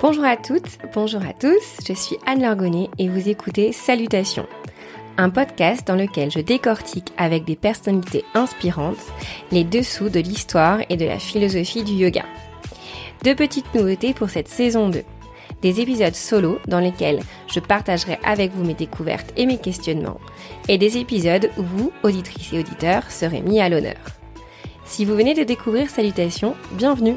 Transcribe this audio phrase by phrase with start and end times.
[0.00, 4.46] Bonjour à toutes, bonjour à tous, je suis Anne Lorgonnet et vous écoutez Salutations,
[5.18, 8.96] un podcast dans lequel je décortique avec des personnalités inspirantes
[9.50, 12.24] les dessous de l'histoire et de la philosophie du yoga.
[13.22, 15.02] Deux petites nouveautés pour cette saison 2.
[15.62, 20.20] Des épisodes solo dans lesquels je partagerai avec vous mes découvertes et mes questionnements,
[20.68, 23.94] et des épisodes où vous, auditrices et auditeurs, serez mis à l'honneur.
[24.84, 27.16] Si vous venez de découvrir Salutations, bienvenue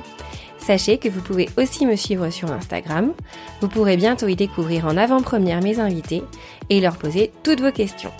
[0.59, 3.13] Sachez que vous pouvez aussi me suivre sur Instagram.
[3.61, 6.23] Vous pourrez bientôt y découvrir en avant-première mes invités
[6.69, 8.11] et leur poser toutes vos questions.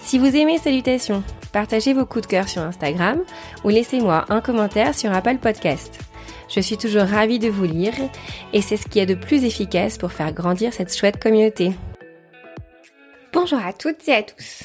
[0.00, 1.22] Si vous aimez Salutations,
[1.52, 3.20] partagez vos coups de cœur sur Instagram
[3.64, 6.00] ou laissez-moi un commentaire sur Apple Podcast.
[6.48, 7.94] Je suis toujours ravie de vous lire
[8.52, 11.72] et c'est ce qui est de plus efficace pour faire grandir cette chouette communauté.
[13.32, 14.62] Bonjour à toutes et à tous.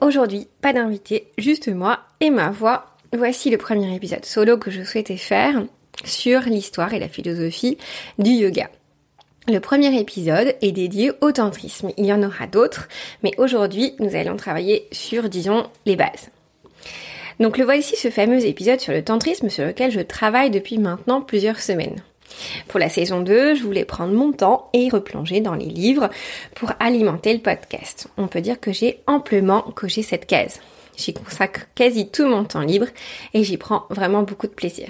[0.00, 2.86] Aujourd'hui, pas d'invité, juste moi et ma voix.
[3.12, 5.62] Voici le premier épisode solo que je souhaitais faire
[6.04, 7.76] sur l'histoire et la philosophie
[8.18, 8.70] du yoga.
[9.48, 11.90] Le premier épisode est dédié au tantrisme.
[11.98, 12.88] Il y en aura d'autres,
[13.22, 16.30] mais aujourd'hui, nous allons travailler sur, disons, les bases.
[17.40, 21.20] Donc le voici ce fameux épisode sur le tantrisme sur lequel je travaille depuis maintenant
[21.20, 22.02] plusieurs semaines.
[22.68, 26.08] Pour la saison 2, je voulais prendre mon temps et replonger dans les livres
[26.54, 28.08] pour alimenter le podcast.
[28.16, 30.60] On peut dire que j'ai amplement coché cette case.
[30.96, 32.86] J'y consacre quasi tout mon temps libre
[33.34, 34.88] et j'y prends vraiment beaucoup de plaisir.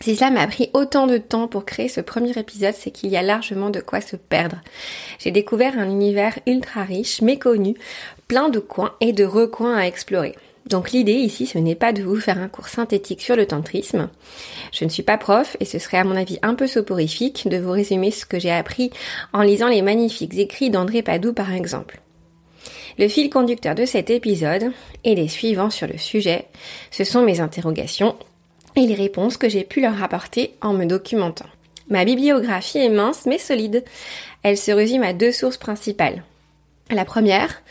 [0.00, 3.16] Si cela m'a pris autant de temps pour créer ce premier épisode, c'est qu'il y
[3.16, 4.60] a largement de quoi se perdre.
[5.20, 7.74] J'ai découvert un univers ultra riche, méconnu,
[8.26, 10.34] plein de coins et de recoins à explorer.
[10.66, 14.08] Donc l'idée ici, ce n'est pas de vous faire un cours synthétique sur le tantrisme.
[14.72, 17.58] Je ne suis pas prof et ce serait à mon avis un peu soporifique de
[17.58, 18.90] vous résumer ce que j'ai appris
[19.32, 22.00] en lisant les magnifiques écrits d'André Padoue par exemple.
[22.98, 24.70] Le fil conducteur de cet épisode
[25.04, 26.46] et les suivants sur le sujet,
[26.90, 28.16] ce sont mes interrogations
[28.76, 31.48] et les réponses que j'ai pu leur apporter en me documentant.
[31.88, 33.84] Ma bibliographie est mince mais solide.
[34.42, 36.22] Elle se résume à deux sources principales.
[36.90, 37.62] La première,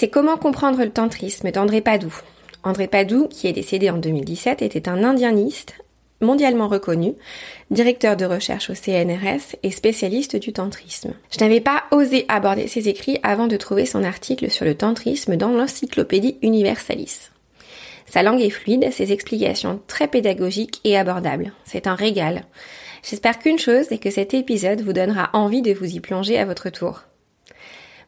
[0.00, 2.22] c'est comment comprendre le tantrisme d'André Padoue.
[2.62, 5.74] André Padoue, qui est décédé en 2017, était un indianiste
[6.22, 7.12] mondialement reconnu,
[7.70, 11.12] directeur de recherche au CNRS et spécialiste du tantrisme.
[11.30, 15.36] Je n'avais pas osé aborder ses écrits avant de trouver son article sur le tantrisme
[15.36, 17.28] dans l'encyclopédie Universalis.
[18.06, 21.52] Sa langue est fluide, ses explications très pédagogiques et abordables.
[21.66, 22.44] C'est un régal.
[23.02, 26.46] J'espère qu'une chose est que cet épisode vous donnera envie de vous y plonger à
[26.46, 27.02] votre tour.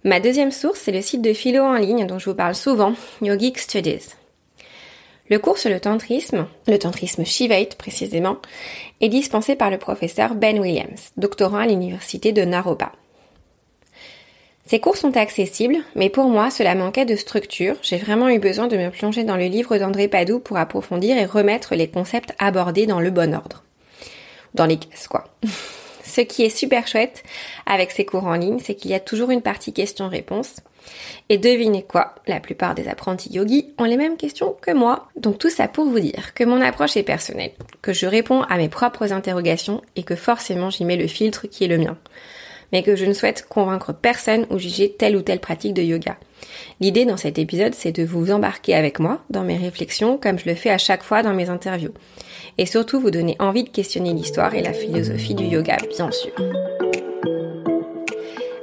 [0.04, 2.94] Ma deuxième source, c'est le site de philo en ligne dont je vous parle souvent,
[3.20, 4.16] Yogic Studies.
[5.28, 8.38] Le cours sur le tantrisme, le tantrisme Shivite précisément,
[9.00, 12.90] est dispensé par le professeur Ben Williams, doctorant à l'université de Naropa.
[14.66, 17.76] Ces cours sont accessibles, mais pour moi, cela manquait de structure.
[17.82, 21.26] J'ai vraiment eu besoin de me plonger dans le livre d'André Padoue pour approfondir et
[21.26, 23.62] remettre les concepts abordés dans le bon ordre.
[24.54, 25.24] Dans les cases, quoi.
[26.12, 27.22] Ce qui est super chouette
[27.64, 30.56] avec ces cours en ligne, c'est qu'il y a toujours une partie questions-réponses.
[31.30, 35.08] Et devinez quoi, la plupart des apprentis yogis ont les mêmes questions que moi.
[35.16, 38.58] Donc tout ça pour vous dire que mon approche est personnelle, que je réponds à
[38.58, 41.96] mes propres interrogations et que forcément j'y mets le filtre qui est le mien
[42.72, 46.16] mais que je ne souhaite convaincre personne ou juger telle ou telle pratique de yoga.
[46.80, 50.48] L'idée dans cet épisode, c'est de vous embarquer avec moi dans mes réflexions comme je
[50.48, 51.92] le fais à chaque fois dans mes interviews.
[52.58, 56.32] Et surtout vous donner envie de questionner l'histoire et la philosophie du yoga, bien sûr.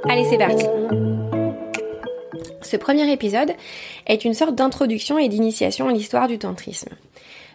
[0.08, 0.66] Allez, c'est parti.
[2.62, 3.52] Ce premier épisode
[4.06, 6.90] est une sorte d'introduction et d'initiation à l'histoire du tantrisme.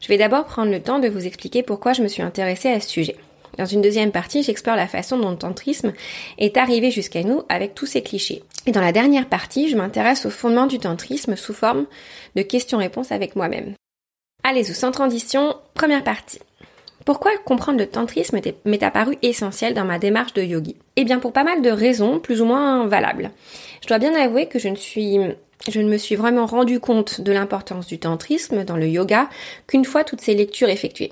[0.02, 2.80] Je vais d'abord prendre le temps de vous expliquer pourquoi je me suis intéressée à
[2.80, 3.16] ce sujet.
[3.58, 5.94] Dans une deuxième partie, j'explore la façon dont le tantrisme
[6.38, 8.44] est arrivé jusqu'à nous avec tous ses clichés.
[8.66, 11.86] Et dans la dernière partie, je m'intéresse au fondement du tantrisme sous forme
[12.36, 13.74] de questions-réponses avec moi-même.
[14.44, 16.40] Allez, sans transition, première partie.
[17.06, 20.76] Pourquoi comprendre le tantrisme m'est apparu essentiel dans ma démarche de yogi?
[20.96, 23.32] Eh bien pour pas mal de raisons plus ou moins valables.
[23.84, 24.76] Je dois bien avouer que je ne
[25.70, 29.30] je ne me suis vraiment rendu compte de l'importance du tantrisme dans le yoga
[29.68, 31.12] qu'une fois toutes ces lectures effectuées.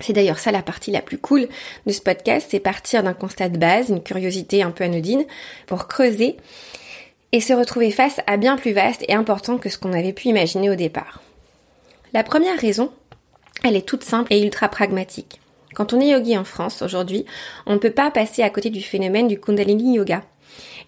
[0.00, 1.48] C'est d'ailleurs ça la partie la plus cool
[1.86, 5.24] de ce podcast, c'est partir d'un constat de base, une curiosité un peu anodine,
[5.66, 6.36] pour creuser
[7.32, 10.28] et se retrouver face à bien plus vaste et important que ce qu'on avait pu
[10.28, 11.22] imaginer au départ.
[12.12, 12.92] La première raison,
[13.64, 15.40] elle est toute simple et ultra pragmatique.
[15.74, 17.26] Quand on est yogi en France aujourd'hui,
[17.66, 20.22] on ne peut pas passer à côté du phénomène du Kundalini Yoga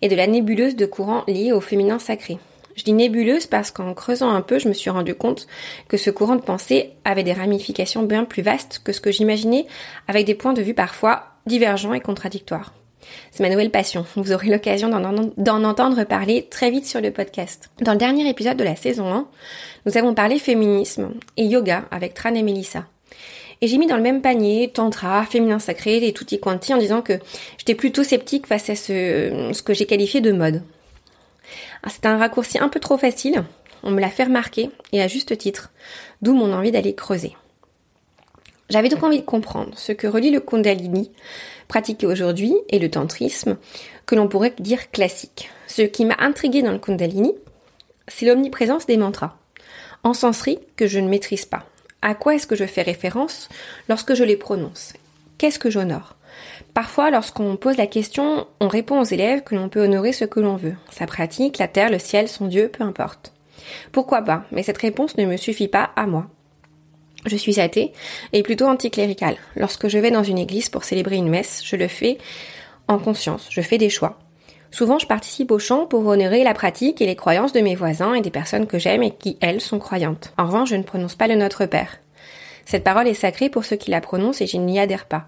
[0.02, 2.38] et de la nébuleuse de courant liée au féminin sacré.
[2.76, 5.46] Je dis nébuleuse parce qu'en creusant un peu, je me suis rendu compte
[5.88, 9.66] que ce courant de pensée avait des ramifications bien plus vastes que ce que j'imaginais,
[10.08, 12.72] avec des points de vue parfois divergents et contradictoires.
[13.30, 14.04] C'est ma nouvelle passion.
[14.16, 17.70] Vous aurez l'occasion d'en entendre parler très vite sur le podcast.
[17.80, 19.28] Dans le dernier épisode de la saison 1,
[19.86, 22.86] nous avons parlé féminisme et yoga avec Tran et Melissa.
[23.62, 27.02] Et j'ai mis dans le même panier tantra, féminin sacré et tutti quanti en disant
[27.02, 27.14] que
[27.58, 30.62] j'étais plutôt sceptique face à ce, ce que j'ai qualifié de mode.
[31.82, 33.44] Ah, c'est un raccourci un peu trop facile,
[33.82, 35.70] on me l'a fait remarquer et à juste titre,
[36.22, 37.36] d'où mon envie d'aller creuser.
[38.68, 41.10] J'avais donc envie de comprendre ce que relie le Kundalini,
[41.66, 43.58] pratiqué aujourd'hui, et le tantrisme,
[44.06, 45.50] que l'on pourrait dire classique.
[45.66, 47.34] Ce qui m'a intrigué dans le Kundalini,
[48.06, 49.36] c'est l'omniprésence des mantras,
[50.04, 51.64] en senserie que je ne maîtrise pas.
[52.02, 53.48] À quoi est-ce que je fais référence
[53.88, 54.92] lorsque je les prononce?
[55.38, 56.16] Qu'est-ce que j'honore?
[56.80, 60.40] Parfois, lorsqu'on pose la question, on répond aux élèves que l'on peut honorer ce que
[60.40, 60.76] l'on veut.
[60.90, 63.34] Sa pratique, la terre, le ciel, son Dieu, peu importe.
[63.92, 64.44] Pourquoi pas?
[64.50, 66.28] Mais cette réponse ne me suffit pas à moi.
[67.26, 67.92] Je suis athée
[68.32, 69.36] et plutôt anticléricale.
[69.56, 72.16] Lorsque je vais dans une église pour célébrer une messe, je le fais
[72.88, 74.18] en conscience, je fais des choix.
[74.70, 78.14] Souvent, je participe au chant pour honorer la pratique et les croyances de mes voisins
[78.14, 80.32] et des personnes que j'aime et qui, elles, sont croyantes.
[80.38, 81.98] En revanche, je ne prononce pas le Notre Père.
[82.64, 85.26] Cette parole est sacrée pour ceux qui la prononcent et je n'y adhère pas.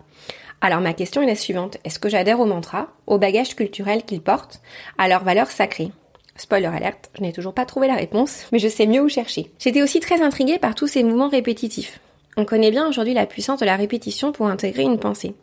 [0.64, 1.78] Alors ma question est la suivante.
[1.84, 4.62] Est-ce que j'adhère au mantra, au bagage culturel qu'ils portent,
[4.96, 5.90] à leurs valeurs sacrées
[6.36, 9.50] Spoiler alerte, je n'ai toujours pas trouvé la réponse, mais je sais mieux où chercher.
[9.58, 11.98] J'étais aussi très intriguée par tous ces mouvements répétitifs.
[12.36, 15.34] On connaît bien aujourd'hui la puissance de la répétition pour intégrer une pensée.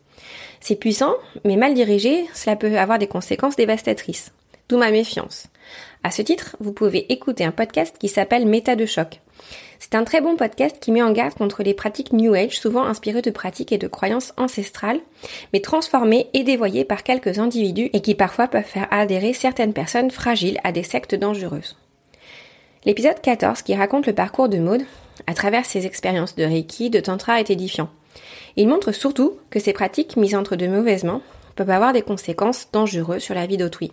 [0.58, 1.14] C'est puissant,
[1.44, 4.32] mais mal dirigé, cela peut avoir des conséquences dévastatrices.
[4.70, 5.48] D'où ma méfiance.
[6.02, 9.20] À ce titre, vous pouvez écouter un podcast qui s'appelle Méta de choc.
[9.82, 12.84] C'est un très bon podcast qui met en garde contre les pratiques New Age, souvent
[12.84, 15.00] inspirées de pratiques et de croyances ancestrales,
[15.54, 20.10] mais transformées et dévoyées par quelques individus et qui parfois peuvent faire adhérer certaines personnes
[20.10, 21.78] fragiles à des sectes dangereuses.
[22.84, 24.82] L'épisode 14, qui raconte le parcours de Maud,
[25.26, 27.88] à travers ses expériences de Reiki, de Tantra, est édifiant.
[28.56, 31.22] Il montre surtout que ces pratiques mises entre de mauvaises mains
[31.56, 33.92] peuvent avoir des conséquences dangereuses sur la vie d'autrui.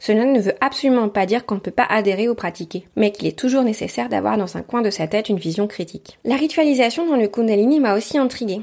[0.00, 3.26] Cela ne veut absolument pas dire qu'on ne peut pas adhérer ou pratiquer, mais qu'il
[3.26, 6.18] est toujours nécessaire d'avoir dans un coin de sa tête une vision critique.
[6.24, 8.62] La ritualisation dans le Kundalini m'a aussi intriguée.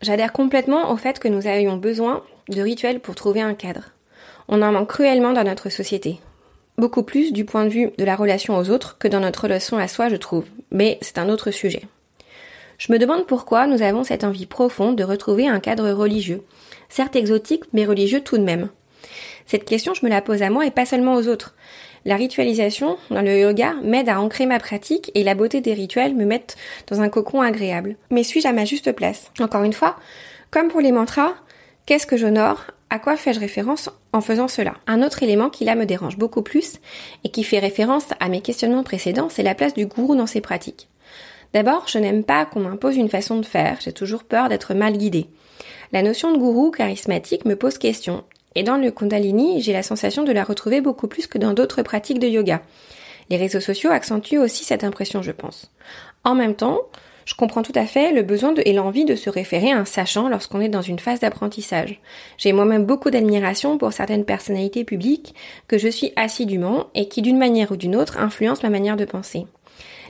[0.00, 3.90] J'adhère complètement au fait que nous avions besoin de rituels pour trouver un cadre.
[4.48, 6.18] On en manque cruellement dans notre société.
[6.78, 9.76] Beaucoup plus du point de vue de la relation aux autres que dans notre relation
[9.76, 10.46] à soi, je trouve.
[10.70, 11.82] Mais c'est un autre sujet.
[12.78, 16.42] Je me demande pourquoi nous avons cette envie profonde de retrouver un cadre religieux,
[16.88, 18.70] certes exotique, mais religieux tout de même.
[19.52, 21.54] Cette question, je me la pose à moi et pas seulement aux autres.
[22.06, 26.14] La ritualisation dans le yoga m'aide à ancrer ma pratique et la beauté des rituels
[26.14, 26.46] me met
[26.86, 27.96] dans un cocon agréable.
[28.08, 29.30] Mais suis-je à ma juste place?
[29.40, 29.96] Encore une fois,
[30.50, 31.34] comme pour les mantras,
[31.84, 32.64] qu'est-ce que j'honore?
[32.88, 34.72] À quoi fais-je référence en faisant cela?
[34.86, 36.76] Un autre élément qui là me dérange beaucoup plus
[37.22, 40.40] et qui fait référence à mes questionnements précédents, c'est la place du gourou dans ses
[40.40, 40.88] pratiques.
[41.52, 44.96] D'abord, je n'aime pas qu'on m'impose une façon de faire, j'ai toujours peur d'être mal
[44.96, 45.26] guidée.
[45.92, 50.24] La notion de gourou charismatique me pose question et dans le Kundalini, j'ai la sensation
[50.24, 52.62] de la retrouver beaucoup plus que dans d'autres pratiques de yoga.
[53.30, 55.70] Les réseaux sociaux accentuent aussi cette impression, je pense.
[56.24, 56.80] En même temps,
[57.24, 60.28] je comprends tout à fait le besoin et l'envie de se référer à un sachant
[60.28, 62.00] lorsqu'on est dans une phase d'apprentissage.
[62.36, 65.34] J'ai moi-même beaucoup d'admiration pour certaines personnalités publiques
[65.68, 69.04] que je suis assidûment et qui d'une manière ou d'une autre influencent ma manière de
[69.04, 69.46] penser.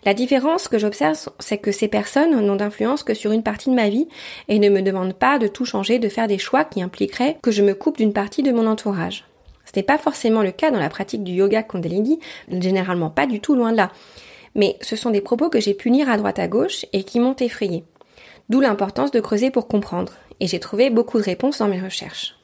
[0.04, 3.74] La différence que j'observe, c'est que ces personnes n'ont d'influence que sur une partie de
[3.74, 4.08] ma vie
[4.48, 7.52] et ne me demandent pas de tout changer, de faire des choix qui impliqueraient que
[7.52, 9.24] je me coupe d'une partie de mon entourage.
[9.64, 12.18] Ce n'est pas forcément le cas dans la pratique du yoga Kundalini,
[12.50, 13.92] généralement pas du tout loin de là.
[14.56, 17.20] Mais ce sont des propos que j'ai pu lire à droite à gauche et qui
[17.20, 17.84] m'ont effrayé.
[18.48, 20.14] D'où l'importance de creuser pour comprendre.
[20.40, 22.34] Et j'ai trouvé beaucoup de réponses dans mes recherches.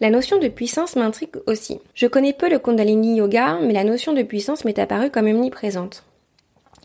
[0.00, 1.78] La notion de puissance m'intrigue aussi.
[1.94, 6.04] Je connais peu le Kundalini Yoga, mais la notion de puissance m'est apparue comme omniprésente.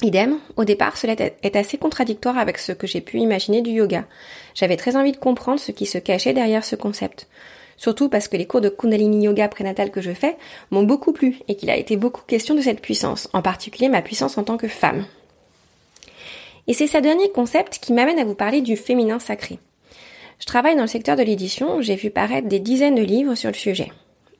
[0.03, 4.05] Idem, au départ, cela est assez contradictoire avec ce que j'ai pu imaginer du yoga.
[4.55, 7.27] J'avais très envie de comprendre ce qui se cachait derrière ce concept.
[7.77, 10.37] Surtout parce que les cours de Kundalini Yoga prénatal que je fais
[10.69, 14.01] m'ont beaucoup plu et qu'il a été beaucoup question de cette puissance, en particulier ma
[14.01, 15.05] puissance en tant que femme.
[16.67, 19.59] Et c'est ce dernier concept qui m'amène à vous parler du féminin sacré.
[20.39, 23.49] Je travaille dans le secteur de l'édition, j'ai vu paraître des dizaines de livres sur
[23.49, 23.91] le sujet.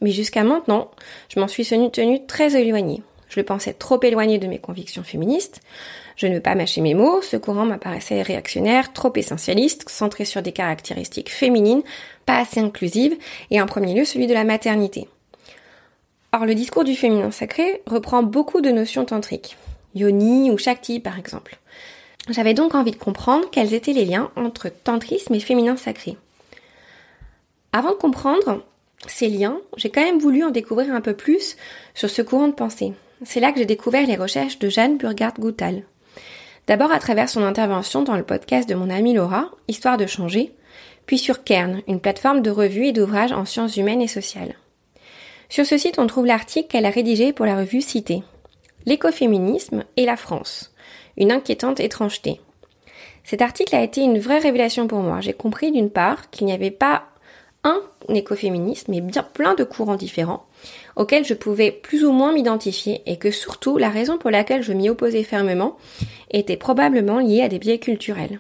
[0.02, 0.90] Mais jusqu'à maintenant,
[1.30, 3.02] je m'en suis tenue très éloignée.
[3.32, 5.62] Je le pensais trop éloigné de mes convictions féministes.
[6.18, 10.42] Je ne veux pas mâcher mes mots, ce courant m'apparaissait réactionnaire, trop essentialiste, centré sur
[10.42, 11.82] des caractéristiques féminines,
[12.26, 13.18] pas assez inclusives,
[13.50, 15.08] et en premier lieu celui de la maternité.
[16.34, 19.56] Or, le discours du féminin sacré reprend beaucoup de notions tantriques.
[19.96, 21.58] Yoni ou Shakti, par exemple.
[22.28, 26.18] J'avais donc envie de comprendre quels étaient les liens entre tantrisme et féminin sacré.
[27.72, 28.62] Avant de comprendre
[29.08, 31.56] ces liens, j'ai quand même voulu en découvrir un peu plus
[31.94, 32.92] sur ce courant de pensée.
[33.24, 35.84] C'est là que j'ai découvert les recherches de Jeanne Burgard-Goutal.
[36.66, 40.54] D'abord à travers son intervention dans le podcast de mon amie Laura, Histoire de changer,
[41.06, 44.56] puis sur Kern, une plateforme de revues et d'ouvrages en sciences humaines et sociales.
[45.50, 48.24] Sur ce site, on trouve l'article qu'elle a rédigé pour la revue Cité.
[48.88, 50.74] L'écoféminisme et la France.
[51.16, 52.42] Une inquiétante étrangeté.
[53.24, 55.22] Cet article a été une vraie révélation pour moi.
[55.22, 57.04] J'ai compris d'une part qu'il n'y avait pas
[57.64, 60.48] un écoféminisme, mais bien plein de courants différents
[60.96, 64.74] auxquels je pouvais plus ou moins m'identifier et que surtout la raison pour laquelle je
[64.74, 65.78] m'y opposais fermement
[66.32, 68.40] était probablement liée à des biais culturels.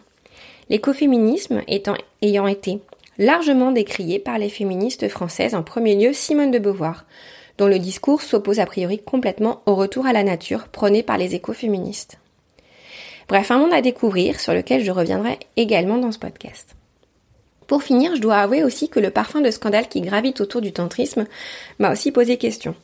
[0.69, 2.79] L'écoféminisme étant, ayant été
[3.17, 7.05] largement décrié par les féministes françaises, en premier lieu Simone de Beauvoir,
[7.57, 11.35] dont le discours s'oppose a priori complètement au retour à la nature prôné par les
[11.35, 12.17] écoféministes.
[13.27, 16.75] Bref, un monde à découvrir sur lequel je reviendrai également dans ce podcast.
[17.71, 20.73] Pour finir, je dois avouer aussi que le parfum de scandale qui gravite autour du
[20.73, 21.25] tantrisme
[21.79, 22.75] m'a aussi posé question.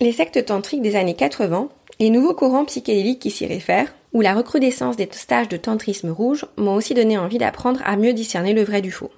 [0.00, 1.68] Les sectes tantriques des années 80,
[2.00, 6.46] les nouveaux courants psychédéliques qui s'y réfèrent, ou la recrudescence des stages de tantrisme rouge
[6.56, 9.12] m'ont aussi donné envie d'apprendre à mieux discerner le vrai du faux.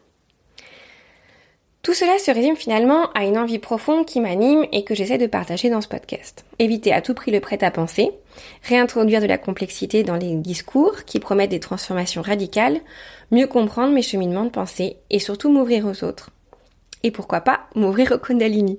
[1.82, 5.26] Tout cela se résume finalement à une envie profonde qui m'anime et que j'essaie de
[5.26, 6.44] partager dans ce podcast.
[6.60, 8.12] Éviter à tout prix le prêt-à-penser,
[8.62, 12.80] réintroduire de la complexité dans les discours qui promettent des transformations radicales,
[13.32, 16.30] mieux comprendre mes cheminements de pensée et surtout m'ouvrir aux autres.
[17.02, 18.78] Et pourquoi pas m'ouvrir au Kundalini.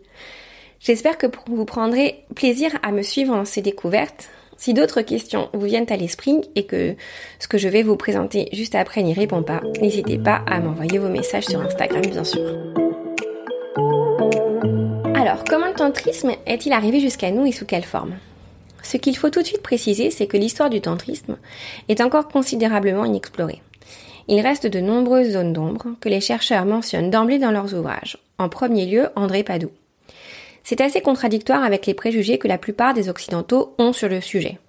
[0.79, 4.29] J'espère que vous prendrez plaisir à me suivre dans ces découvertes.
[4.55, 6.95] Si d'autres questions vous viennent à l'esprit et que
[7.39, 10.99] ce que je vais vous présenter juste après n'y répond pas, n'hésitez pas à m'envoyer
[10.99, 12.45] vos messages sur Instagram bien sûr.
[15.15, 18.15] Alors, comment le tantrisme est-il arrivé jusqu'à nous et sous quelle forme?
[18.83, 21.37] Ce qu'il faut tout de suite préciser, c'est que l'histoire du tantrisme
[21.87, 23.61] est encore considérablement inexplorée.
[24.27, 28.17] Il reste de nombreuses zones d'ombre que les chercheurs mentionnent d'emblée dans leurs ouvrages.
[28.37, 29.71] En premier lieu, André Padoue.
[30.63, 34.59] C'est assez contradictoire avec les préjugés que la plupart des Occidentaux ont sur le sujet.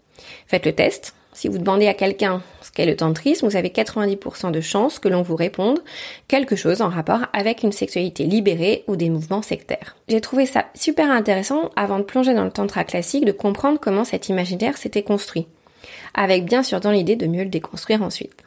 [0.46, 4.52] Faites le test, si vous demandez à quelqu'un ce qu'est le tantrisme, vous avez 90%
[4.52, 5.82] de chances que l'on vous réponde
[6.28, 9.96] quelque chose en rapport avec une sexualité libérée ou des mouvements sectaires.
[10.08, 14.04] J'ai trouvé ça super intéressant avant de plonger dans le tantra classique de comprendre comment
[14.04, 15.48] cet imaginaire s'était construit.
[16.14, 18.43] Avec bien sûr dans l'idée de mieux le déconstruire ensuite.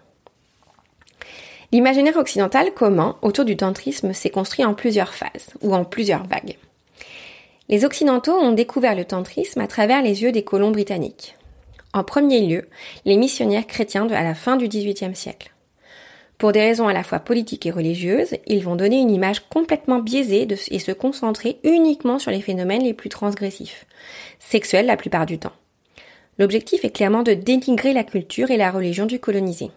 [1.74, 6.58] L'imaginaire occidental commun autour du tantrisme s'est construit en plusieurs phases ou en plusieurs vagues.
[7.68, 11.36] Les occidentaux ont découvert le tantrisme à travers les yeux des colons britanniques.
[11.94, 12.70] En premier lieu,
[13.04, 15.52] les missionnaires chrétiens à la fin du XVIIIe siècle.
[16.38, 20.00] Pour des raisons à la fois politiques et religieuses, ils vont donner une image complètement
[20.00, 23.86] biaisée et se concentrer uniquement sur les phénomènes les plus transgressifs,
[24.40, 25.54] sexuels la plupart du temps.
[26.38, 29.72] L'objectif est clairement de dénigrer la culture et la religion du colonisé.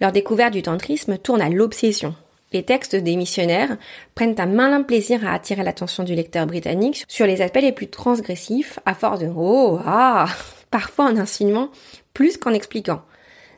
[0.00, 2.14] Leur découverte du tantrisme tourne à l'obsession.
[2.52, 3.76] Les textes des missionnaires
[4.14, 7.88] prennent un malin plaisir à attirer l'attention du lecteur britannique sur les aspects les plus
[7.88, 10.26] transgressifs, à force de oh ah
[10.70, 11.70] parfois en insinuant
[12.14, 13.02] plus qu'en expliquant.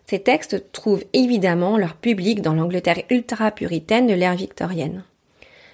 [0.06, 5.04] Ces textes trouvent évidemment leur public dans l'Angleterre ultra-puritaine de l'ère victorienne.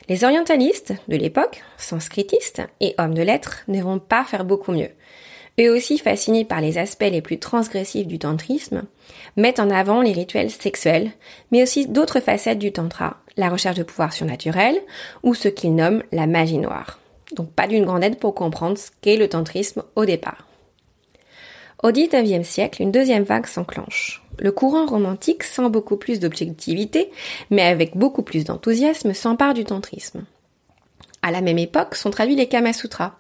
[0.09, 4.91] Les orientalistes de l'époque, sanskritistes et hommes de lettres, ne vont pas faire beaucoup mieux.
[5.61, 8.85] Eux aussi fascinés par les aspects les plus transgressifs du tantrisme,
[9.37, 11.11] mettent en avant les rituels sexuels,
[11.51, 14.81] mais aussi d'autres facettes du tantra, la recherche de pouvoir surnaturel
[15.23, 17.01] ou ce qu'ils nomment la magie noire.
[17.35, 20.47] Donc pas d'une grande aide pour comprendre ce qu'est le tantrisme au départ.
[21.83, 24.23] Au XIXe siècle, une deuxième vague s'enclenche.
[24.39, 27.11] Le courant romantique, sans beaucoup plus d'objectivité,
[27.51, 30.25] mais avec beaucoup plus d'enthousiasme, s'empare du tantrisme.
[31.23, 33.13] À la même époque sont traduits les Kama Sutras,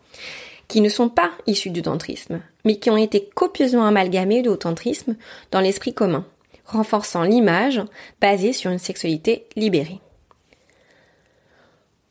[0.68, 5.16] qui ne sont pas issus du tantrisme, mais qui ont été copieusement amalgamés au tantrisme
[5.50, 6.26] dans l'esprit commun,
[6.66, 7.82] renforçant l'image
[8.20, 10.00] basée sur une sexualité libérée.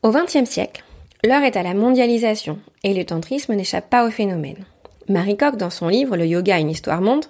[0.02, 0.84] Au XXe siècle,
[1.24, 4.64] l'heure est à la mondialisation et le tantrisme n'échappe pas au phénomène.
[5.08, 7.24] Marie Koch, dans son livre Le yoga, une histoire monde,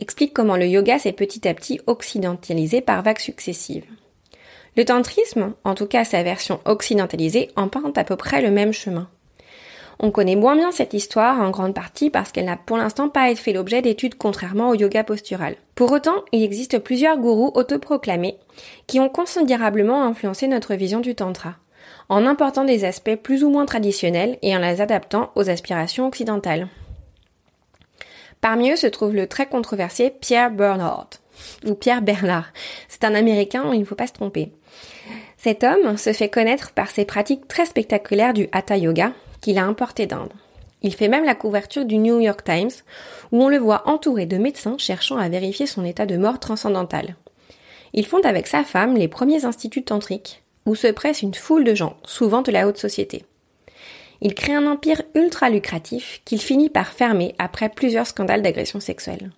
[0.00, 3.84] explique comment le yoga s'est petit à petit occidentalisé par vagues successives.
[4.76, 9.08] Le tantrisme, en tout cas sa version occidentalisée, emprunte à peu près le même chemin.
[10.02, 13.34] On connaît moins bien cette histoire en grande partie parce qu'elle n'a pour l'instant pas
[13.34, 15.56] fait l'objet d'études contrairement au yoga postural.
[15.74, 18.38] Pour autant, il existe plusieurs gourous autoproclamés
[18.86, 21.56] qui ont considérablement influencé notre vision du tantra,
[22.08, 26.68] en important des aspects plus ou moins traditionnels et en les adaptant aux aspirations occidentales.
[28.40, 31.10] Parmi eux se trouve le très controversé Pierre Bernard,
[31.66, 32.54] ou Pierre Bernard.
[32.88, 34.50] C'est un Américain, il ne faut pas se tromper.
[35.36, 39.64] Cet homme se fait connaître par ses pratiques très spectaculaires du Hatha Yoga qu'il a
[39.64, 40.32] importé d'Inde.
[40.82, 42.70] Il fait même la couverture du New York Times,
[43.32, 47.16] où on le voit entouré de médecins cherchant à vérifier son état de mort transcendantal.
[47.92, 51.74] Il fonde avec sa femme les premiers instituts tantriques, où se presse une foule de
[51.74, 53.24] gens, souvent de la haute société
[54.20, 59.30] il crée un empire ultra lucratif qu'il finit par fermer après plusieurs scandales d'agression sexuelle.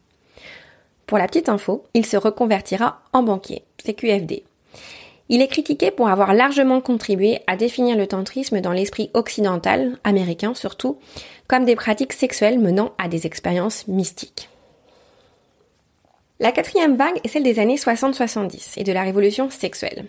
[1.06, 4.44] Pour la petite info, il se reconvertira en banquier, CQFD.
[5.28, 10.54] Il est critiqué pour avoir largement contribué à définir le tantrisme dans l'esprit occidental, américain
[10.54, 10.98] surtout,
[11.48, 14.48] comme des pratiques sexuelles menant à des expériences mystiques.
[16.40, 20.06] La quatrième vague est celle des années 60-70 et de la révolution sexuelle.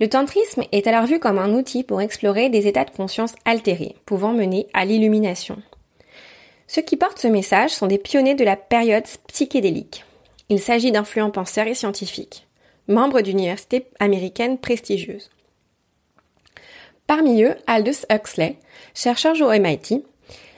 [0.00, 3.96] Le tantrisme est alors vu comme un outil pour explorer des états de conscience altérés,
[4.06, 5.58] pouvant mener à l'illumination.
[6.66, 10.04] Ceux qui portent ce message sont des pionniers de la période psychédélique.
[10.48, 12.46] Il s'agit d'influents penseurs et scientifiques,
[12.92, 15.30] membres d'universités américaines prestigieuses.
[17.06, 18.56] Parmi eux, Aldous Huxley,
[18.94, 20.04] chercheur au MIT,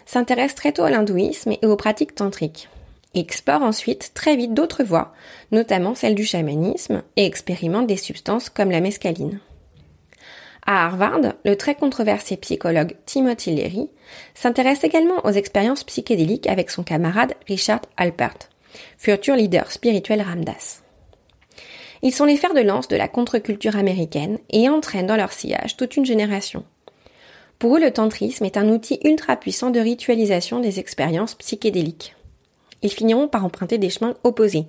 [0.04, 2.68] s'intéresse très tôt à l'hindouisme et aux pratiques tantriques
[3.14, 5.12] et explore ensuite très vite d'autres voies,
[5.52, 9.40] notamment celle du chamanisme, et expérimente des substances comme la mescaline.
[10.66, 13.90] À Harvard, le très controversé psychologue Timothy Leary
[14.34, 18.38] s'intéresse également aux expériences psychédéliques avec son camarade Richard Alpert,
[18.96, 20.83] futur leader spirituel Ramdas.
[22.02, 25.76] Ils sont les fers de lance de la contre-culture américaine et entraînent dans leur sillage
[25.76, 26.64] toute une génération.
[27.58, 32.14] Pour eux, le tantrisme est un outil ultra puissant de ritualisation des expériences psychédéliques
[32.84, 34.66] ils finiront par emprunter des chemins opposés.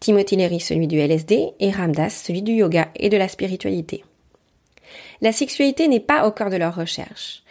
[0.00, 4.04] Timothy Leary celui du LSD et Ramdas celui du yoga et de la spiritualité.
[5.20, 7.42] La sexualité n'est pas au cœur de leur recherche,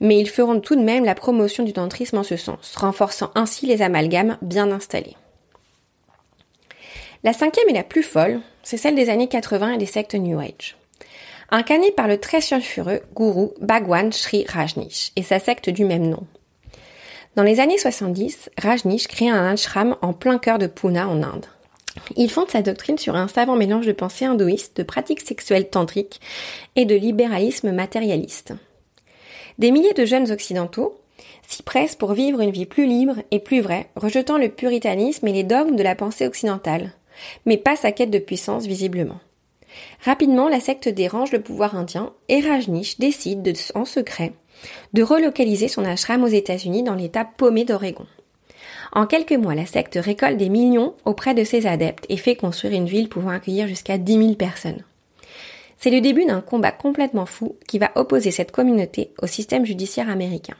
[0.00, 3.66] mais ils feront tout de même la promotion du tantrisme en ce sens, renforçant ainsi
[3.66, 5.16] les amalgames bien installés.
[7.28, 10.40] La cinquième et la plus folle, c'est celle des années 80 et des sectes New
[10.40, 10.78] Age.
[11.50, 16.26] Incarnée par le très sulfureux gourou Bhagwan Sri Rajneesh et sa secte du même nom.
[17.36, 21.44] Dans les années 70, Rajneesh crée un ashram en plein cœur de Pune en Inde.
[22.16, 26.22] Il fonde sa doctrine sur un savant mélange de pensée hindouiste, de pratiques sexuelles tantriques
[26.76, 28.54] et de libéralisme matérialiste.
[29.58, 30.98] Des milliers de jeunes occidentaux
[31.46, 35.32] s'y pressent pour vivre une vie plus libre et plus vraie, rejetant le puritanisme et
[35.34, 36.92] les dogmes de la pensée occidentale,
[37.46, 39.20] mais pas sa quête de puissance visiblement.
[40.04, 44.32] Rapidement, la secte dérange le pouvoir indien et Rajneesh décide de, en secret
[44.92, 48.06] de relocaliser son ashram aux États-Unis dans l'État paumé d'Oregon.
[48.92, 52.72] En quelques mois, la secte récolte des millions auprès de ses adeptes et fait construire
[52.72, 54.82] une ville pouvant accueillir jusqu'à 10 000 personnes.
[55.76, 60.08] C'est le début d'un combat complètement fou qui va opposer cette communauté au système judiciaire
[60.08, 60.56] américain.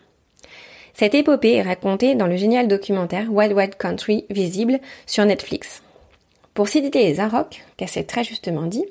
[0.95, 5.83] Cette épopée est racontée dans le génial documentaire Wild Wild Country visible sur Netflix.
[6.59, 8.85] Pour citer les Arocs, c'est très justement dit,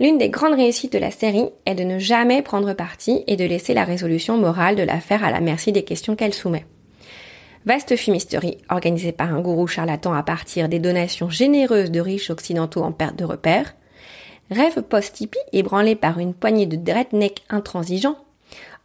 [0.00, 3.44] L'une des grandes réussites de la série est de ne jamais prendre parti et de
[3.44, 6.66] laisser la résolution morale de l'affaire à la merci des questions qu'elle soumet.
[7.66, 12.82] Vaste fumisterie organisée par un gourou charlatan à partir des donations généreuses de riches occidentaux
[12.82, 13.76] en perte de repères,
[14.50, 18.18] rêve post-hippie ébranlé par une poignée de dreadnecks intransigeants,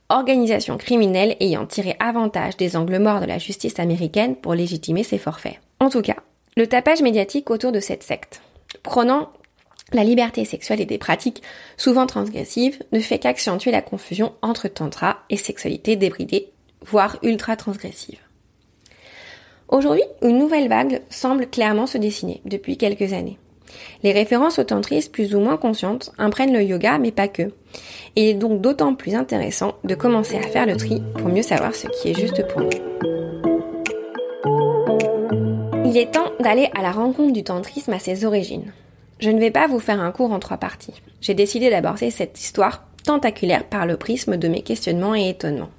[0.09, 5.17] organisation criminelle ayant tiré avantage des angles morts de la justice américaine pour légitimer ses
[5.17, 5.59] forfaits.
[5.79, 6.17] En tout cas,
[6.57, 8.41] le tapage médiatique autour de cette secte,
[8.81, 9.29] prenant
[9.93, 11.43] la liberté sexuelle et des pratiques
[11.77, 16.49] souvent transgressives ne fait qu'accentuer la confusion entre tantra et sexualité débridée,
[16.81, 18.17] voire ultra transgressive.
[19.69, 23.37] Aujourd'hui, une nouvelle vague semble clairement se dessiner depuis quelques années.
[24.01, 27.51] Les références au tantrisme plus ou moins conscientes imprègnent le yoga, mais pas que.
[28.15, 31.43] Et il est donc d'autant plus intéressant de commencer à faire le tri pour mieux
[31.43, 33.16] savoir ce qui est juste pour nous.
[35.89, 38.73] Il est temps d'aller à la rencontre du tantrisme à ses origines.
[39.19, 41.01] Je ne vais pas vous faire un cours en trois parties.
[41.21, 45.69] J'ai décidé d'aborder cette histoire tentaculaire par le prisme de mes questionnements et étonnements.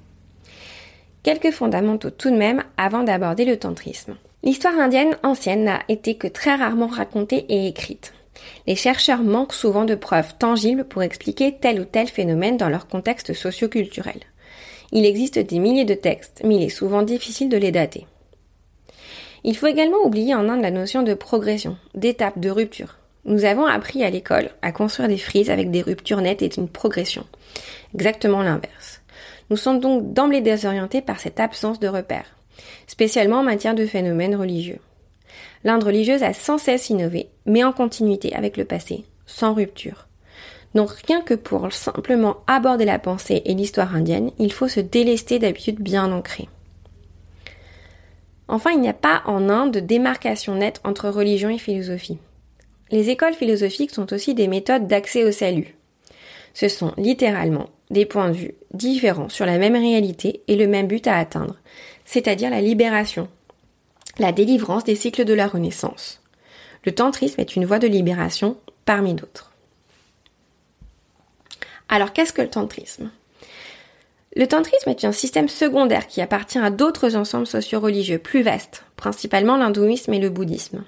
[1.21, 4.17] Quelques fondamentaux tout de même avant d'aborder le tantrisme.
[4.41, 8.13] L'histoire indienne ancienne n'a été que très rarement racontée et écrite.
[8.65, 12.87] Les chercheurs manquent souvent de preuves tangibles pour expliquer tel ou tel phénomène dans leur
[12.87, 14.21] contexte socioculturel.
[14.91, 18.07] Il existe des milliers de textes, mais il est souvent difficile de les dater.
[19.49, 22.97] Il faut également oublier en Inde la notion de progression, d'étape, de rupture.
[23.25, 26.69] Nous avons appris à l'école à construire des frises avec des ruptures nettes et une
[26.69, 27.25] progression.
[27.95, 29.01] Exactement l'inverse.
[29.49, 32.35] Nous sommes donc d'emblée désorientés par cette absence de repères,
[32.85, 34.77] spécialement en matière de phénomènes religieux.
[35.63, 40.05] L'Inde religieuse a sans cesse innové, mais en continuité avec le passé, sans rupture.
[40.75, 45.39] Donc rien que pour simplement aborder la pensée et l'histoire indienne, il faut se délester
[45.39, 46.49] d'habitudes bien ancrées.
[48.51, 52.17] Enfin, il n'y a pas en Inde de démarcation nette entre religion et philosophie.
[52.89, 55.75] Les écoles philosophiques sont aussi des méthodes d'accès au salut.
[56.55, 60.87] Ce sont littéralement des points de vue différents sur la même réalité et le même
[60.87, 61.57] but à atteindre,
[62.05, 63.27] c'est-à-dire la libération,
[64.17, 66.23] la délivrance des cycles de la Renaissance.
[66.85, 69.51] Le tantrisme est une voie de libération parmi d'autres.
[71.87, 73.11] Alors qu'est-ce que le tantrisme?
[74.35, 79.57] Le tantrisme est un système secondaire qui appartient à d'autres ensembles socio-religieux plus vastes, principalement
[79.57, 80.83] l'hindouisme et le bouddhisme.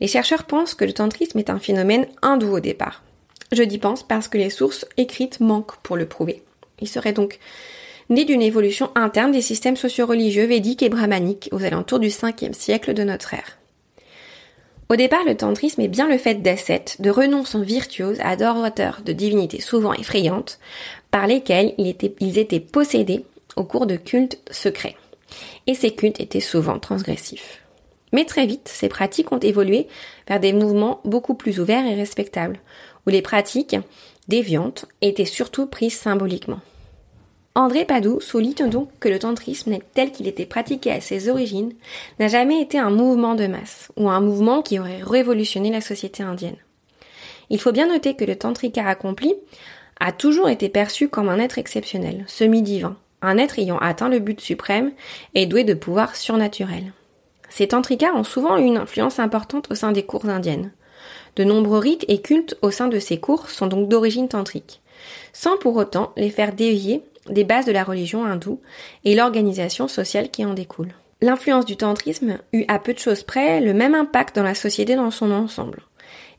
[0.00, 3.02] Les chercheurs pensent que le tantrisme est un phénomène hindou au départ.
[3.52, 6.42] Je dis pense parce que les sources écrites manquent pour le prouver.
[6.80, 7.38] Il serait donc
[8.10, 12.92] né d'une évolution interne des systèmes socio-religieux védiques et brahmaniques aux alentours du 5e siècle
[12.92, 13.58] de notre ère.
[14.88, 19.60] Au départ, le tantrisme est bien le fait d'ascètes, de renonçants virtuoses, adorateurs de divinités
[19.60, 20.58] souvent effrayantes,
[21.12, 24.96] par lesquelles ils étaient possédés au cours de cultes secrets.
[25.68, 27.62] Et ces cultes étaient souvent transgressifs.
[28.12, 29.86] Mais très vite, ces pratiques ont évolué
[30.26, 32.58] vers des mouvements beaucoup plus ouverts et respectables,
[33.06, 33.76] où les pratiques
[34.28, 36.60] déviantes étaient surtout prises symboliquement.
[37.54, 41.74] André Padoue souligne donc que le tantrisme tel qu'il était pratiqué à ses origines
[42.18, 46.22] n'a jamais été un mouvement de masse ou un mouvement qui aurait révolutionné la société
[46.22, 46.56] indienne.
[47.50, 49.34] Il faut bien noter que le tantrika accompli
[50.00, 54.40] a toujours été perçu comme un être exceptionnel, semi-divin, un être ayant atteint le but
[54.40, 54.92] suprême
[55.34, 56.92] et doué de pouvoirs surnaturels.
[57.48, 60.72] Ces tantrikas ont souvent eu une influence importante au sein des cours indiennes.
[61.36, 64.80] De nombreux rites et cultes au sein de ces cours sont donc d'origine tantrique,
[65.32, 68.60] sans pour autant les faire dévier des bases de la religion hindoue
[69.04, 70.94] et l'organisation sociale qui en découle.
[71.20, 74.96] L'influence du tantrisme eut à peu de choses près le même impact dans la société
[74.96, 75.82] dans son ensemble.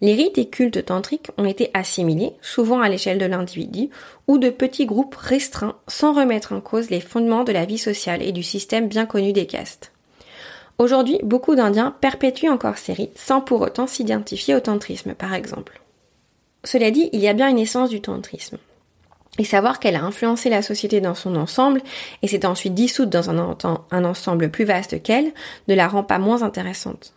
[0.03, 3.89] Les rites et cultes tantriques ont été assimilés, souvent à l'échelle de l'individu,
[4.27, 8.21] ou de petits groupes restreints, sans remettre en cause les fondements de la vie sociale
[8.21, 9.93] et du système bien connu des castes.
[10.77, 15.81] Aujourd'hui, beaucoup d'Indiens perpétuent encore ces rites, sans pour autant s'identifier au tantrisme, par exemple.
[16.65, 18.57] Cela dit, il y a bien une essence du tantrisme
[19.39, 21.81] et savoir qu'elle a influencé la société dans son ensemble
[22.21, 25.31] et s'est ensuite dissoute dans un, ensemble plus vaste qu'elle
[25.69, 27.13] ne la rend pas moins intéressante.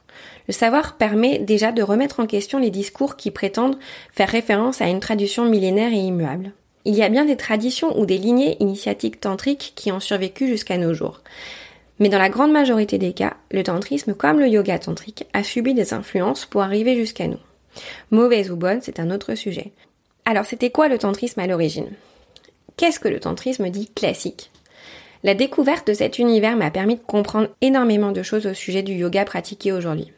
[0.48, 3.78] Le savoir permet déjà de remettre en question les discours qui prétendent
[4.12, 6.52] faire référence à une tradition millénaire et immuable.
[6.85, 10.78] Il y a bien des traditions ou des lignées initiatiques tantriques qui ont survécu jusqu'à
[10.78, 11.22] nos jours.
[11.98, 15.74] Mais dans la grande majorité des cas, le tantrisme comme le yoga tantrique a subi
[15.74, 17.40] des influences pour arriver jusqu'à nous.
[18.11, 19.72] Mauvaise ou bonne, c'est un autre sujet.
[20.24, 21.90] Alors c'était quoi le tantrisme à l'origine?
[22.76, 24.50] Qu'est-ce que le tantrisme dit classique?
[25.24, 28.92] La découverte de cet univers m'a permis de comprendre énormément de choses au sujet du
[28.92, 30.12] yoga pratiqué aujourd'hui.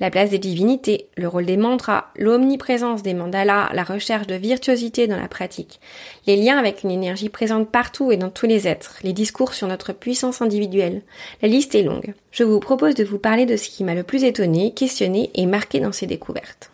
[0.00, 5.06] La place des divinités, le rôle des mantras, l'omniprésence des mandalas, la recherche de virtuosité
[5.06, 5.78] dans la pratique,
[6.26, 9.68] les liens avec une énergie présente partout et dans tous les êtres, les discours sur
[9.68, 11.02] notre puissance individuelle.
[11.42, 12.14] La liste est longue.
[12.32, 15.44] Je vous propose de vous parler de ce qui m'a le plus étonné, questionné et
[15.44, 16.70] marqué dans ces découvertes.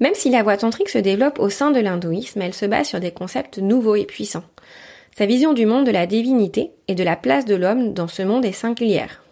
[0.00, 3.00] Même si la voie tantrique se développe au sein de l'hindouisme, elle se base sur
[3.00, 4.44] des concepts nouveaux et puissants.
[5.16, 8.22] Sa vision du monde de la divinité et de la place de l'homme dans ce
[8.22, 9.22] monde est singulière.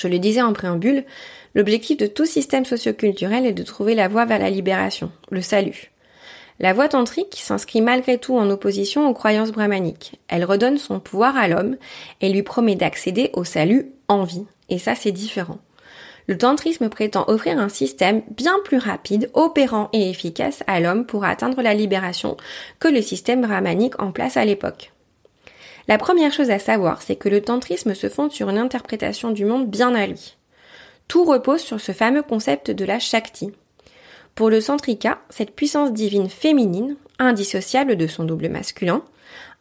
[0.00, 1.04] Je le disais en préambule,
[1.54, 5.90] l'objectif de tout système socioculturel est de trouver la voie vers la libération, le salut.
[6.58, 10.18] La voie tantrique s'inscrit malgré tout en opposition aux croyances brahmaniques.
[10.28, 11.76] Elle redonne son pouvoir à l'homme
[12.22, 14.46] et lui promet d'accéder au salut en vie.
[14.70, 15.58] Et ça, c'est différent.
[16.26, 21.24] Le tantrisme prétend offrir un système bien plus rapide, opérant et efficace à l'homme pour
[21.24, 22.38] atteindre la libération
[22.78, 24.92] que le système brahmanique en place à l'époque.
[25.90, 29.44] La première chose à savoir, c'est que le tantrisme se fonde sur une interprétation du
[29.44, 30.36] monde bien à lui.
[31.08, 33.50] Tout repose sur ce fameux concept de la Shakti.
[34.36, 39.02] Pour le Santrika, cette puissance divine féminine, indissociable de son double masculin,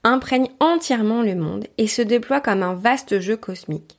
[0.03, 3.97] imprègne entièrement le monde et se déploie comme un vaste jeu cosmique.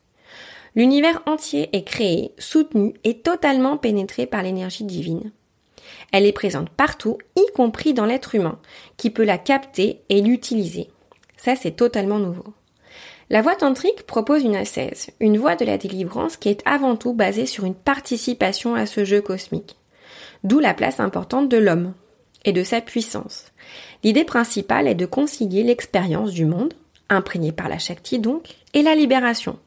[0.77, 5.33] L'univers entier est créé, soutenu et totalement pénétré par l'énergie divine.
[6.13, 8.61] Elle est présente partout, y compris dans l'être humain,
[8.99, 10.91] qui peut la capter et l'utiliser.
[11.43, 12.45] Ça, c'est totalement nouveau.
[13.31, 17.15] La voie tantrique propose une ascèse, une voie de la délivrance qui est avant tout
[17.15, 19.77] basée sur une participation à ce jeu cosmique.
[20.45, 21.95] D'où la place importante de l'homme
[22.45, 23.47] et de sa puissance.
[24.03, 26.75] L'idée principale est de concilier l'expérience du monde,
[27.09, 29.59] imprégnée par la Shakti donc, et la libération,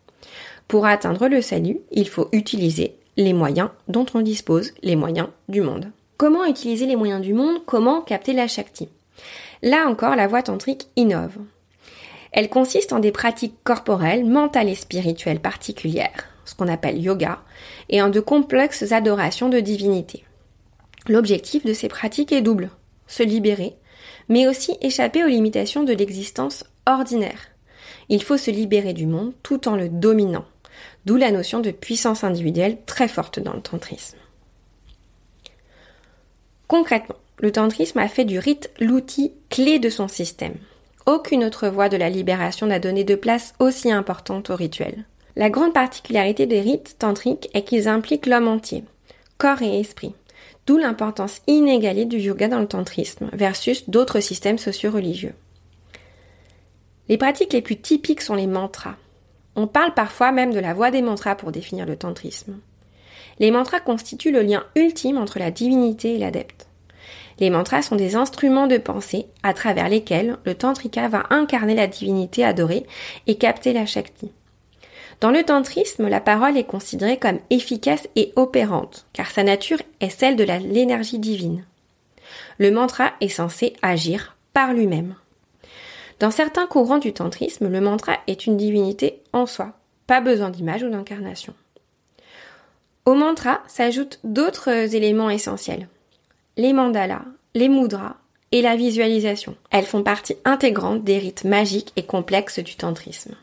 [0.67, 5.61] pour atteindre le salut, il faut utiliser les moyens dont on dispose, les moyens du
[5.61, 5.91] monde.
[6.17, 7.63] Comment utiliser les moyens du monde?
[7.65, 8.89] Comment capter la Shakti?
[9.61, 11.37] Là encore, la voie tantrique innove.
[12.33, 17.41] Elle consiste en des pratiques corporelles, mentales et spirituelles particulières, ce qu'on appelle yoga,
[17.89, 20.25] et en de complexes adorations de divinités.
[21.07, 22.69] L'objectif de ces pratiques est double,
[23.07, 23.75] se libérer,
[24.29, 27.39] mais aussi échapper aux limitations de l'existence ordinaire.
[28.09, 30.45] Il faut se libérer du monde tout en le dominant
[31.05, 34.17] d'où la notion de puissance individuelle très forte dans le tantrisme.
[36.67, 40.55] Concrètement, le tantrisme a fait du rite l'outil clé de son système.
[41.05, 45.05] Aucune autre voie de la libération n'a donné de place aussi importante au rituel.
[45.35, 48.83] La grande particularité des rites tantriques est qu'ils impliquent l'homme entier,
[49.37, 50.13] corps et esprit,
[50.65, 55.33] d'où l'importance inégalée du yoga dans le tantrisme versus d'autres systèmes socio-religieux.
[57.09, 58.95] Les pratiques les plus typiques sont les mantras,
[59.55, 62.59] on parle parfois même de la voix des mantras pour définir le tantrisme.
[63.39, 66.67] Les mantras constituent le lien ultime entre la divinité et l'adepte.
[67.39, 71.87] Les mantras sont des instruments de pensée à travers lesquels le tantrika va incarner la
[71.87, 72.85] divinité adorée
[73.27, 74.31] et capter la shakti.
[75.21, 80.09] Dans le tantrisme, la parole est considérée comme efficace et opérante, car sa nature est
[80.09, 81.65] celle de l'énergie divine.
[82.57, 85.15] Le mantra est censé agir par lui-même.
[86.19, 89.73] Dans certains courants du tantrisme, le mantra est une divinité en soi,
[90.07, 91.53] pas besoin d'image ou d'incarnation.
[93.05, 95.87] Au mantra s'ajoutent d'autres éléments essentiels.
[96.55, 98.17] Les mandalas, les mudras
[98.51, 99.55] et la visualisation.
[99.71, 103.35] Elles font partie intégrante des rites magiques et complexes du tantrisme.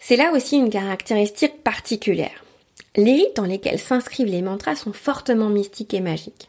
[0.00, 2.44] C'est là aussi une caractéristique particulière.
[2.96, 6.48] Les rites dans lesquels s'inscrivent les mantras sont fortement mystiques et magiques.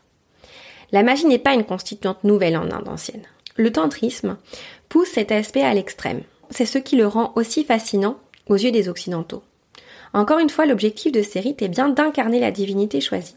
[0.92, 3.28] La magie n'est pas une constituante nouvelle en Inde ancienne.
[3.58, 4.38] Le tantrisme
[4.90, 6.24] pousse cet aspect à l'extrême.
[6.50, 9.44] C'est ce qui le rend aussi fascinant aux yeux des Occidentaux.
[10.14, 13.36] Encore une fois, l'objectif de ces rites est bien d'incarner la divinité choisie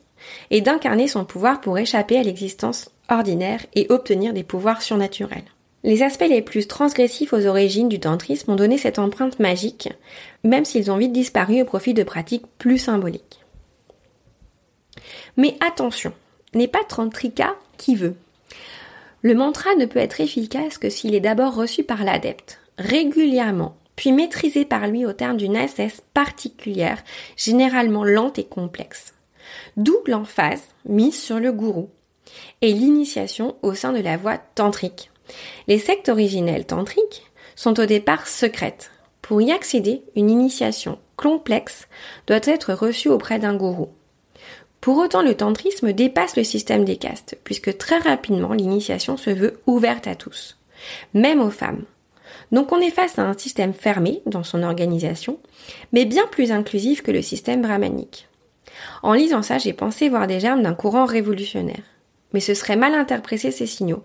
[0.51, 5.45] et d'incarner son pouvoir pour échapper à l'existence ordinaire et obtenir des pouvoirs surnaturels.
[5.83, 9.91] Les aspects les plus transgressifs aux origines du tantrisme ont donné cette empreinte magique,
[10.43, 13.41] même s'ils ont vite disparu au profit de pratiques plus symboliques.
[15.37, 16.13] Mais attention,
[16.55, 18.15] n'est pas tantrika qui veut.
[19.23, 24.13] Le mantra ne peut être efficace que s'il est d'abord reçu par l'adepte, régulièrement, puis
[24.13, 27.03] maîtrisé par lui au terme d'une assesse particulière,
[27.37, 29.14] généralement lente et complexe.
[29.77, 31.89] D'où l'emphase mise sur le gourou
[32.63, 35.11] et l'initiation au sein de la voie tantrique.
[35.69, 38.91] Les sectes originelles tantriques sont au départ secrètes.
[39.23, 41.89] Pour y accéder, une initiation complexe
[42.27, 43.89] doit être reçue auprès d'un gourou.
[44.81, 49.61] Pour autant, le tantrisme dépasse le système des castes, puisque très rapidement l'initiation se veut
[49.67, 50.59] ouverte à tous,
[51.15, 51.85] même aux femmes.
[52.53, 55.39] Donc on est face à un système fermé dans son organisation,
[55.93, 58.29] mais bien plus inclusif que le système brahmanique.
[59.03, 61.83] En lisant ça, j'ai pensé voir des germes d'un courant révolutionnaire.
[62.33, 64.03] Mais ce serait mal interpréter ces signaux.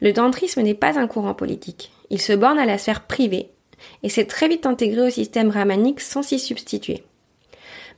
[0.00, 1.90] Le tantrisme n'est pas un courant politique.
[2.10, 3.50] Il se borne à la sphère privée
[4.02, 7.02] et s'est très vite intégré au système brahmanique sans s'y substituer.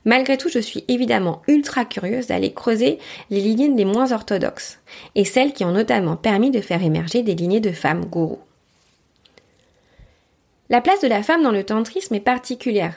[0.05, 4.79] Malgré tout, je suis évidemment ultra curieuse d'aller creuser les lignées les moins orthodoxes
[5.15, 8.39] et celles qui ont notamment permis de faire émerger des lignées de femmes gourous.
[10.69, 12.95] La place de la femme dans le tantrisme est particulière.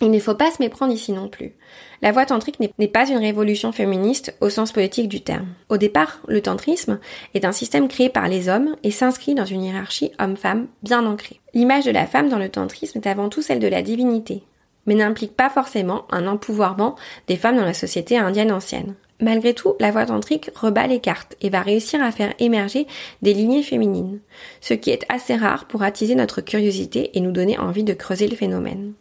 [0.00, 1.52] Il ne faut pas se méprendre ici non plus.
[2.00, 5.48] La voie tantrique n'est pas une révolution féministe au sens politique du terme.
[5.68, 6.98] Au départ, le tantrisme
[7.34, 11.40] est un système créé par les hommes et s'inscrit dans une hiérarchie homme-femme bien ancrée.
[11.54, 14.42] L'image de la femme dans le tantrisme est avant tout celle de la divinité,
[14.86, 16.96] mais n'implique pas forcément un empouvoirment
[17.28, 18.96] des femmes dans la société indienne ancienne.
[19.20, 22.88] Malgré tout, la voie tantrique rebat les cartes et va réussir à faire émerger
[23.22, 24.18] des lignées féminines,
[24.60, 28.26] ce qui est assez rare pour attiser notre curiosité et nous donner envie de creuser
[28.26, 28.94] le phénomène.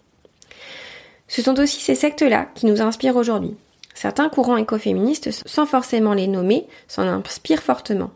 [1.32, 3.56] Ce sont aussi ces sectes-là qui nous inspirent aujourd'hui.
[3.94, 8.12] Certains courants écoféministes, sans forcément les nommer, s'en inspirent fortement.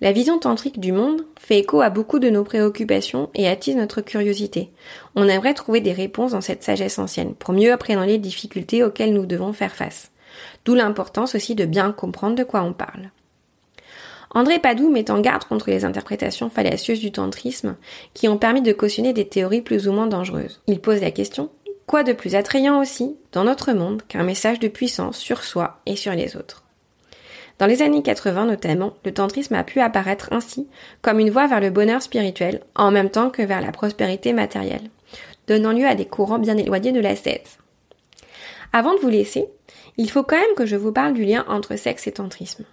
[0.00, 4.00] La vision tantrique du monde fait écho à beaucoup de nos préoccupations et attise notre
[4.00, 4.70] curiosité.
[5.16, 9.12] On aimerait trouver des réponses dans cette sagesse ancienne pour mieux appréhender les difficultés auxquelles
[9.12, 10.10] nous devons faire face.
[10.64, 13.10] D'où l'importance aussi de bien comprendre de quoi on parle.
[14.30, 17.76] André Padoue met en garde contre les interprétations fallacieuses du tantrisme
[18.14, 20.62] qui ont permis de cautionner des théories plus ou moins dangereuses.
[20.66, 21.50] Il pose la question
[21.86, 25.94] Quoi de plus attrayant aussi, dans notre monde, qu'un message de puissance sur soi et
[25.94, 26.64] sur les autres?
[27.58, 30.68] Dans les années 80 notamment, le tantrisme a pu apparaître ainsi
[31.00, 34.90] comme une voie vers le bonheur spirituel, en même temps que vers la prospérité matérielle,
[35.46, 37.14] donnant lieu à des courants bien éloignés de la.
[38.72, 39.46] Avant de vous laisser,
[39.96, 42.64] il faut quand même que je vous parle du lien entre sexe et tantrisme.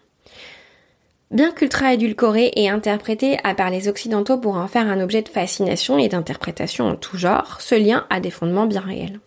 [1.34, 5.30] Bien qu'ultra édulcoré et interprété à part les occidentaux pour en faire un objet de
[5.30, 9.20] fascination et d'interprétation en tout genre, ce lien a des fondements bien réels.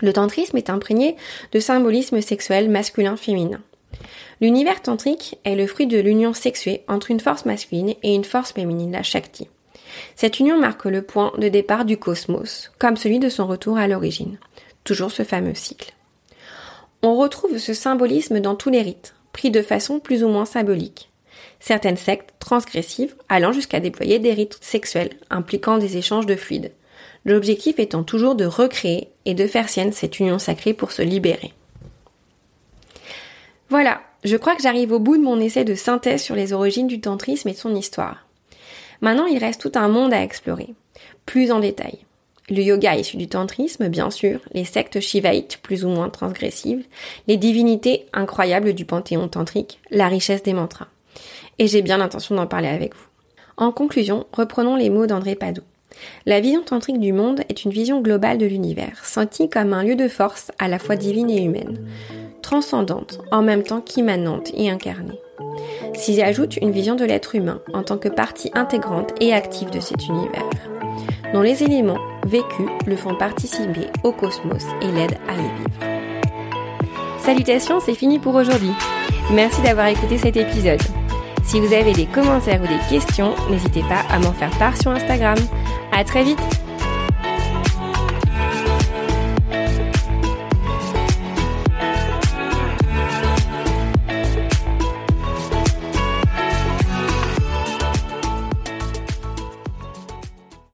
[0.00, 1.14] Le tantrisme est imprégné
[1.52, 3.60] de symbolisme sexuel masculin-féminin.
[4.40, 8.52] L'univers tantrique est le fruit de l'union sexuée entre une force masculine et une force
[8.52, 9.48] féminine, la Shakti.
[10.16, 13.86] Cette union marque le point de départ du cosmos, comme celui de son retour à
[13.86, 14.38] l'origine.
[14.82, 15.94] Toujours ce fameux cycle.
[17.00, 21.11] On retrouve ce symbolisme dans tous les rites, pris de façon plus ou moins symbolique
[21.62, 26.72] certaines sectes transgressives allant jusqu'à déployer des rites sexuels impliquant des échanges de fluides,
[27.24, 31.52] l'objectif étant toujours de recréer et de faire sienne cette union sacrée pour se libérer.
[33.70, 36.88] Voilà, je crois que j'arrive au bout de mon essai de synthèse sur les origines
[36.88, 38.26] du tantrisme et de son histoire.
[39.00, 40.74] Maintenant, il reste tout un monde à explorer,
[41.26, 41.98] plus en détail.
[42.50, 46.84] Le yoga issu du tantrisme, bien sûr, les sectes shivaïtes plus ou moins transgressives,
[47.28, 50.88] les divinités incroyables du panthéon tantrique, la richesse des mantras
[51.62, 53.06] et j'ai bien l'intention d'en parler avec vous.
[53.56, 55.62] En conclusion, reprenons les mots d'André Padoue.
[56.26, 59.94] La vision tantrique du monde est une vision globale de l'univers, sentie comme un lieu
[59.94, 61.78] de force à la fois divine et humaine,
[62.42, 65.20] transcendante, en même temps qu'immanente et incarnée.
[65.94, 69.78] S'y ajoute une vision de l'être humain en tant que partie intégrante et active de
[69.78, 70.48] cet univers,
[71.32, 75.92] dont les éléments vécus le font participer au cosmos et l'aident à y vivre.
[77.20, 78.72] Salutations, c'est fini pour aujourd'hui.
[79.32, 80.82] Merci d'avoir écouté cet épisode.
[81.42, 84.90] Si vous avez des commentaires ou des questions, n'hésitez pas à m'en faire part sur
[84.90, 85.38] Instagram.
[85.92, 86.38] À très vite